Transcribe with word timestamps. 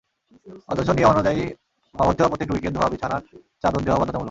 অথচ 0.69 0.89
নিয়মানুযায়ী 0.89 1.41
ভর্তি 1.95 2.19
হওয়া 2.19 2.31
প্রত্যেক 2.31 2.49
রোগীকে 2.49 2.69
ধোয়া 2.69 2.89
বিছানার 2.89 3.23
চাদর 3.61 3.81
দেওয়া 3.81 3.99
বাধ্যতামূলক। 3.99 4.19